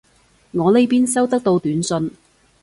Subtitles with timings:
[0.53, 2.11] 我呢邊收得到短信